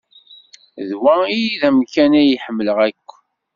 D 0.87 0.89
wa 1.01 1.13
ay 1.27 1.45
d 1.61 1.63
amkan 1.69 2.11
ay 2.21 2.31
ḥemmleɣ 2.43 2.77
akk. 2.87 3.09